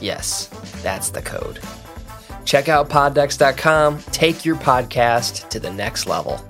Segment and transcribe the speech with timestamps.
[0.00, 0.46] Yes,
[0.82, 1.60] that's the code.
[2.44, 3.98] Check out poddex.com.
[4.12, 6.40] Take your podcast to the next level.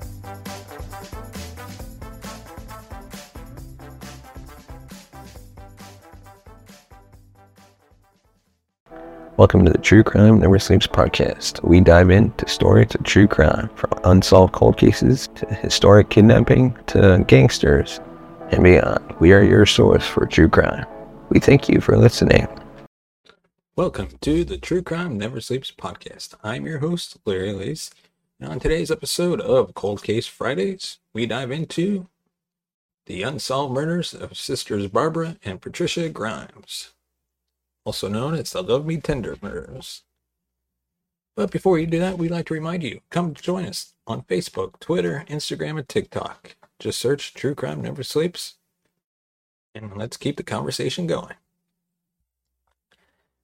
[9.37, 11.63] Welcome to the True Crime Never Sleeps podcast.
[11.63, 17.25] We dive into stories of true crime, from unsolved cold cases to historic kidnapping to
[17.29, 18.01] gangsters
[18.51, 19.15] and beyond.
[19.21, 20.85] We are your source for true crime.
[21.29, 22.49] We thank you for listening.
[23.79, 26.35] Welcome to the True Crime Never Sleeps podcast.
[26.43, 27.93] I'm your host, Larry Lace.
[28.41, 32.09] And on today's episode of Cold Case Fridays, we dive into
[33.07, 36.91] the unsolved murders of sisters Barbara and Patricia Grimes
[37.85, 40.03] also known as the Love Me Tender murders.
[41.37, 44.81] But before you do that, we'd like to remind you come join us on Facebook,
[44.81, 46.57] Twitter, Instagram, and TikTok.
[46.81, 48.57] Just search True Crime Never Sleeps,
[49.73, 51.37] and let's keep the conversation going.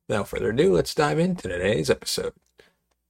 [0.08, 2.34] Without further ado, let's dive into today's episode.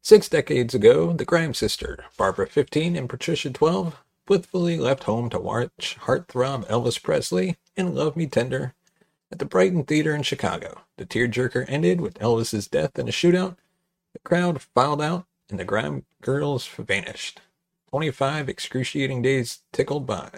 [0.01, 3.97] Six decades ago, the Grimes sister, Barbara 15 and Patricia 12,
[4.27, 8.75] blithfully left home to watch heartthrob Elvis Presley and Love Me Tender
[9.33, 10.83] at the Brighton Theater in Chicago.
[10.97, 13.57] The tearjerker ended with Elvis's death in a shootout.
[14.13, 17.41] The crowd filed out, and the Grime girls vanished.
[17.91, 20.31] 25 excruciating days tickled by.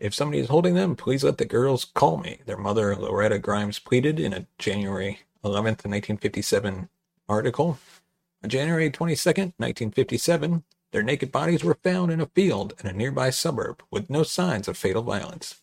[0.00, 3.78] If somebody is holding them, please let the girls call me, their mother, Loretta Grimes,
[3.78, 6.88] pleaded in a January 11th, 1957
[7.28, 7.78] article.
[8.44, 13.30] On January 22nd, 1957, their naked bodies were found in a field in a nearby
[13.30, 15.60] suburb with no signs of fatal violence.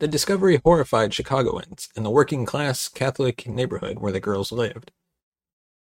[0.00, 4.92] The discovery horrified Chicagoans and the working class Catholic neighborhood where the girls lived.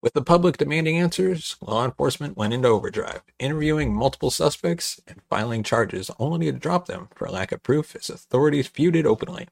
[0.02, 5.62] With the public demanding answers, law enforcement went into overdrive, interviewing multiple suspects and filing
[5.62, 9.48] charges only to drop them for lack of proof as authorities feuded openly.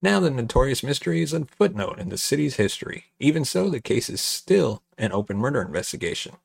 [0.00, 3.06] Now the notorious mystery is a footnote in the city's history.
[3.18, 6.36] Even so, the case is still an open murder investigation.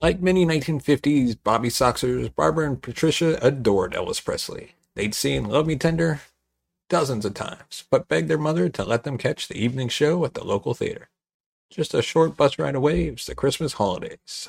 [0.00, 4.74] Like many 1950s Bobby Soxers, Barbara and Patricia adored Elvis Presley.
[4.94, 6.22] They'd seen Love Me Tender
[6.88, 10.34] dozens of times, but begged their mother to let them catch the evening show at
[10.34, 11.08] the local theater.
[11.70, 14.48] Just a short bus ride away was the Christmas holidays.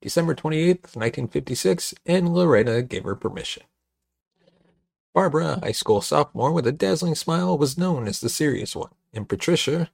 [0.00, 3.64] December 28th, 1956, and Loretta gave her permission.
[5.12, 9.28] Barbara, high school sophomore with a dazzling smile, was known as the serious one, and
[9.28, 9.90] Patricia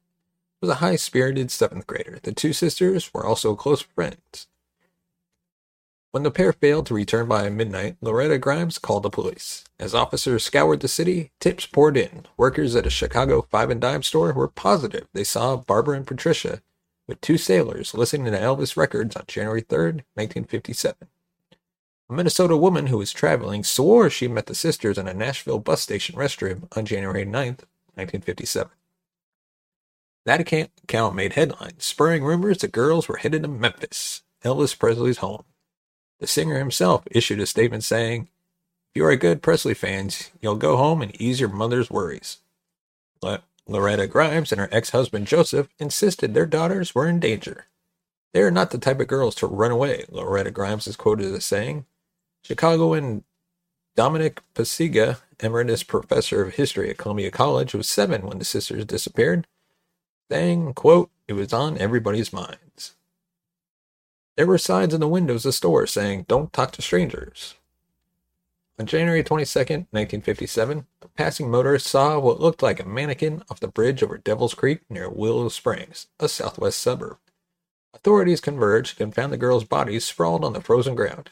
[0.60, 2.18] was a high spirited seventh grader.
[2.22, 4.46] The two sisters were also close friends.
[6.16, 9.64] When the pair failed to return by midnight, Loretta Grimes called the police.
[9.78, 12.24] As officers scoured the city, tips poured in.
[12.38, 16.62] Workers at a Chicago five and dime store were positive they saw Barbara and Patricia
[17.06, 19.78] with two sailors listening to Elvis records on January 3,
[20.14, 20.96] 1957.
[22.08, 25.82] A Minnesota woman who was traveling swore she met the sisters in a Nashville bus
[25.82, 28.72] station restroom on January 9, 1957.
[30.24, 35.44] That account made headlines, spurring rumors the girls were headed to Memphis, Elvis Presley's home.
[36.18, 38.28] The singer himself issued a statement saying,
[38.90, 42.38] If you are good Presley fans, you'll go home and ease your mother's worries.
[43.20, 47.66] But Loretta Grimes and her ex husband Joseph insisted their daughters were in danger.
[48.32, 51.44] They are not the type of girls to run away, Loretta Grimes is quoted as
[51.44, 51.86] saying.
[52.44, 53.24] Chicagoan
[53.96, 59.46] Dominic Pacyga, emeritus professor of history at Columbia College, was seven when the sisters disappeared,
[60.30, 62.95] saying, quote, It was on everybody's minds.
[64.36, 67.54] There were signs in the windows of stores saying, Don't talk to strangers.
[68.78, 73.68] On January 22, 1957, a passing motorist saw what looked like a mannequin off the
[73.68, 77.16] bridge over Devil's Creek near Willow Springs, a southwest suburb.
[77.94, 81.30] Authorities converged and found the girls' bodies sprawled on the frozen ground.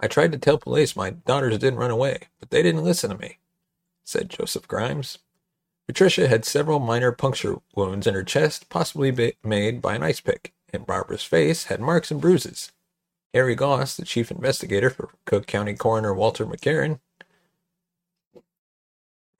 [0.00, 3.18] I tried to tell police my daughters didn't run away, but they didn't listen to
[3.18, 3.38] me.
[4.02, 5.18] said Joseph Grimes.
[5.86, 10.52] Patricia had several minor puncture wounds in her chest, possibly made by an ice pick,
[10.72, 12.72] and Barbara's face had marks and bruises.
[13.34, 17.00] Harry Glos, the chief investigator for Cook County Coroner Walter McCarron,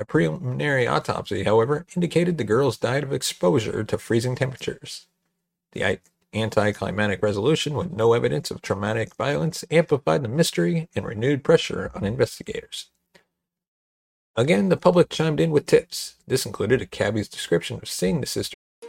[0.01, 5.07] a preliminary autopsy, however, indicated the girls died of exposure to freezing temperatures.
[5.73, 5.99] The
[6.33, 12.05] anticlimactic resolution, with no evidence of traumatic violence, amplified the mystery and renewed pressure on
[12.05, 12.91] investigators.
[14.37, 16.15] Again, the public chimed in with tips.
[16.29, 18.57] This included a cabbie's description of seeing the sister.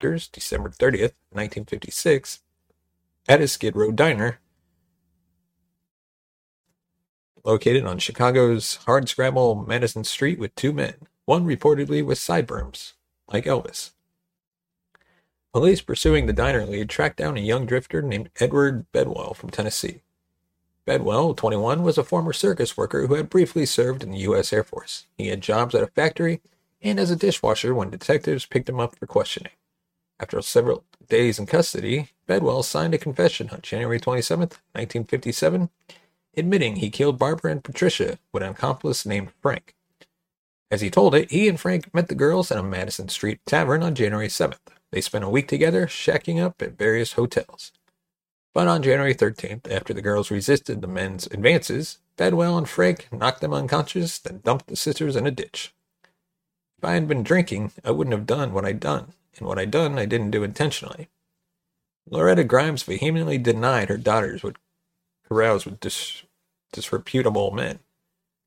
[0.00, 2.40] December 30th, 1956,
[3.28, 4.40] at a Skid Row diner
[7.44, 10.94] located on Chicago's hardscrabble Madison Street with two men,
[11.24, 12.94] one reportedly with sideburns,
[13.32, 13.92] like Elvis.
[15.52, 20.02] Police pursuing the diner lead tracked down a young drifter named Edward Bedwell from Tennessee.
[20.84, 24.52] Bedwell, 21, was a former circus worker who had briefly served in the U.S.
[24.52, 25.06] Air Force.
[25.16, 26.42] He had jobs at a factory
[26.82, 29.52] and as a dishwasher when detectives picked him up for questioning.
[30.18, 35.68] After several days in custody, Bedwell signed a confession on January 27, 1957,
[36.36, 39.74] admitting he killed Barbara and Patricia with an accomplice named Frank.
[40.70, 43.82] As he told it, he and Frank met the girls at a Madison Street tavern
[43.82, 44.58] on January 7th.
[44.90, 47.72] They spent a week together, shacking up at various hotels.
[48.54, 53.42] But on January 13th, after the girls resisted the men's advances, Bedwell and Frank knocked
[53.42, 55.74] them unconscious, then dumped the sisters in a ditch.
[56.78, 59.70] If I had been drinking, I wouldn't have done what I'd done, and what I'd
[59.70, 61.08] done I didn't do intentionally.
[62.08, 64.58] Loretta Grimes vehemently denied her daughters would
[65.26, 66.22] carouse with dis-
[66.72, 67.80] disreputable men,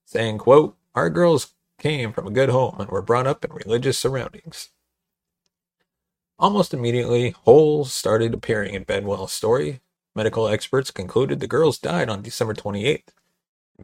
[0.05, 3.97] saying, quote, Our girls came from a good home and were brought up in religious
[3.97, 4.69] surroundings.
[6.37, 9.81] Almost immediately, holes started appearing in Bedwell's story.
[10.15, 13.09] Medical experts concluded the girls died on December 28th.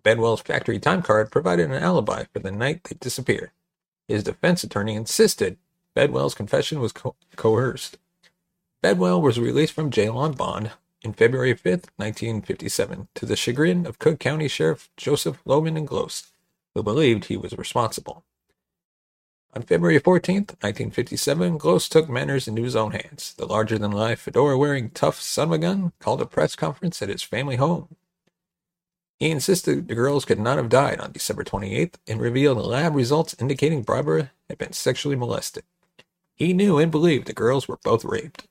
[0.04, 3.52] Bedwell's factory time card provided an alibi for the night they disappeared.
[4.08, 5.58] His defense attorney insisted
[5.96, 7.98] Bedwell's confession was co- coerced.
[8.82, 10.72] Bedwell was released from jail on bond
[11.02, 16.32] in February 5, 1957, to the chagrin of Cook County Sheriff Joseph Lohman and Glos,
[16.74, 18.26] who believed he was responsible.
[19.54, 23.34] On February 14, 1957, Glos took matters into his own hands.
[23.38, 27.02] The larger than life fedora wearing tough son of a gun called a press conference
[27.02, 27.96] at his family home.
[29.18, 33.34] He insisted the girls could not have died on December 28th and revealed lab results
[33.40, 35.64] indicating Barbara had been sexually molested.
[36.36, 38.48] He knew and believed the girls were both raped.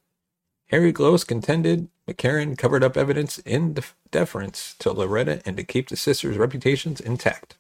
[0.69, 3.77] Harry Glos contended McCarron covered up evidence in
[4.11, 7.57] deference to Loretta and to keep the sisters' reputations intact.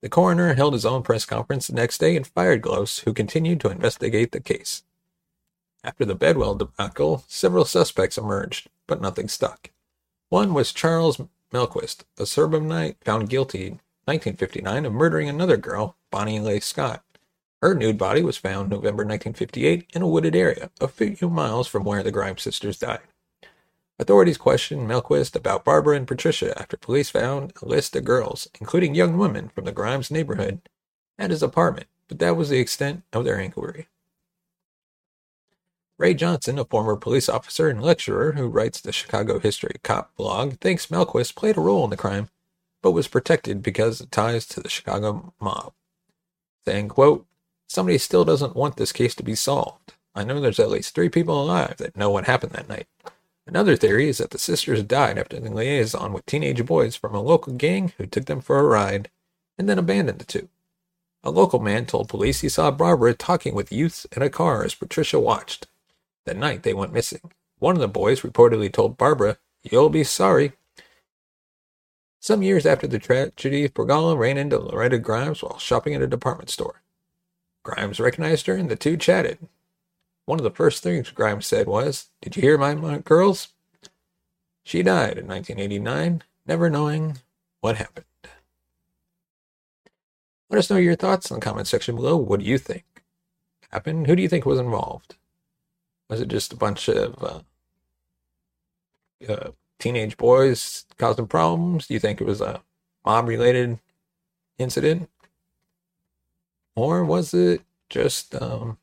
[0.00, 3.60] The coroner held his own press conference the next day and fired Glos, who continued
[3.60, 4.82] to investigate the case.
[5.84, 9.70] After the Bedwell debacle, several suspects emerged, but nothing stuck.
[10.28, 11.20] One was Charles
[11.52, 13.72] Melquist, a suburbanite found guilty in
[14.06, 17.04] 1959 of murdering another girl, Bonnie Leigh Scott.
[17.62, 21.84] Her nude body was found November 1958 in a wooded area, a few miles from
[21.84, 23.02] where the Grimes sisters died.
[24.00, 28.96] Authorities questioned Melquist about Barbara and Patricia after police found a list of girls, including
[28.96, 30.60] young women from the Grimes neighborhood,
[31.20, 33.86] at his apartment, but that was the extent of their inquiry.
[35.98, 40.58] Ray Johnson, a former police officer and lecturer who writes the Chicago History Cop blog,
[40.58, 42.28] thinks Melquist played a role in the crime,
[42.82, 45.74] but was protected because of ties to the Chicago mob,
[46.66, 47.24] saying, quote,
[47.72, 49.94] Somebody still doesn't want this case to be solved.
[50.14, 52.86] I know there's at least three people alive that know what happened that night.
[53.46, 57.22] Another theory is that the sisters died after the liaison with teenage boys from a
[57.22, 59.08] local gang who took them for a ride
[59.56, 60.50] and then abandoned the two.
[61.24, 64.74] A local man told police he saw Barbara talking with youths in a car as
[64.74, 65.66] Patricia watched.
[66.26, 67.22] That night they went missing.
[67.58, 70.52] One of the boys reportedly told Barbara, You'll be sorry.
[72.20, 76.50] Some years after the tragedy, Pergala ran into Loretta Grimes while shopping at a department
[76.50, 76.81] store.
[77.62, 79.38] Grimes recognized her and the two chatted.
[80.26, 83.48] One of the first things Grimes said was, Did you hear my, girls?
[84.64, 87.18] She died in 1989, never knowing
[87.60, 88.06] what happened.
[90.48, 92.16] Let us know your thoughts in the comment section below.
[92.16, 92.84] What do you think
[93.70, 94.06] happened?
[94.06, 95.16] Who do you think was involved?
[96.10, 97.40] Was it just a bunch of uh,
[99.32, 101.86] uh, teenage boys causing problems?
[101.86, 102.62] Do you think it was a
[103.04, 103.78] mob related
[104.58, 105.08] incident?
[106.74, 108.78] Or was it just um,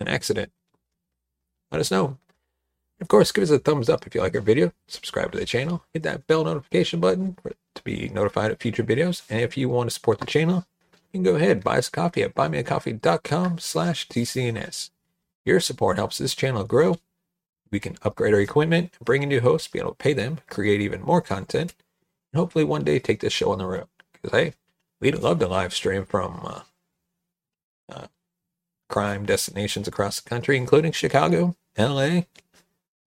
[0.00, 0.52] an accident?
[1.70, 2.18] Let us know.
[3.00, 4.72] Of course, give us a thumbs up if you like our video.
[4.88, 5.84] Subscribe to the channel.
[5.94, 7.36] Hit that bell notification button
[7.74, 9.22] to be notified of future videos.
[9.30, 10.66] And if you want to support the channel,
[11.12, 14.90] you can go ahead buy us a coffee at buymeacoffee.com slash TCNS.
[15.44, 16.96] Your support helps this channel grow.
[17.70, 20.80] We can upgrade our equipment, bring in new hosts, be able to pay them, create
[20.80, 21.74] even more content,
[22.32, 23.86] and hopefully one day take this show on the road.
[24.12, 24.54] Because, hey,
[25.00, 26.60] we'd love to live stream from uh,
[27.92, 28.06] uh,
[28.88, 32.22] crime destinations across the country, including Chicago, LA,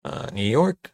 [0.04, 0.94] uh, New York.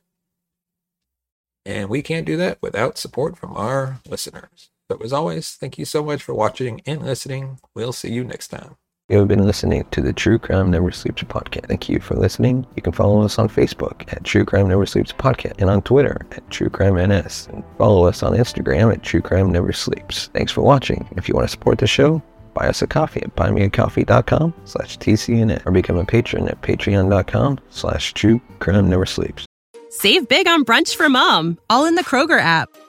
[1.65, 4.69] And we can't do that without support from our listeners.
[4.89, 7.59] So, as always, thank you so much for watching and listening.
[7.75, 8.77] We'll see you next time.
[9.09, 11.67] You have been listening to the True Crime Never Sleeps podcast.
[11.67, 12.67] Thank you for listening.
[12.75, 16.25] You can follow us on Facebook at True Crime Never Sleeps podcast and on Twitter
[16.33, 17.47] at True Crime NS.
[17.53, 20.27] And follow us on Instagram at True Crime Never Sleeps.
[20.33, 21.07] Thanks for watching.
[21.15, 22.21] If you want to support the show,
[22.53, 28.11] buy us a coffee at buymeacoffee.com slash TCNN or become a patron at patreon.com slash
[28.13, 29.45] True Crime Never Sleeps.
[29.89, 32.67] Save big on brunch for mom, all in the Kroger app.